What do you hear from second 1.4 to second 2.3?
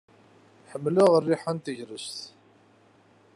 n tegrest.